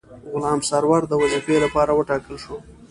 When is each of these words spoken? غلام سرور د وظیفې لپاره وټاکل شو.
غلام 0.33 0.59
سرور 0.69 1.01
د 1.07 1.11
وظیفې 1.21 1.55
لپاره 1.65 1.91
وټاکل 1.93 2.35
شو. 2.43 2.55